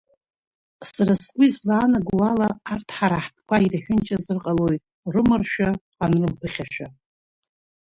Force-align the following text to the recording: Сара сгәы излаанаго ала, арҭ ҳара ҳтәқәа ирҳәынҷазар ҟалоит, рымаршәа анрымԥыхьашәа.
Сара 0.91 1.13
сгәы 1.23 1.45
излаанаго 1.47 2.15
ала, 2.31 2.49
арҭ 2.71 2.87
ҳара 2.97 3.25
ҳтәқәа 3.25 3.57
ирҳәынҷазар 3.65 4.37
ҟалоит, 4.43 4.81
рымаршәа 5.13 5.69
анрымԥыхьашәа. 6.03 6.87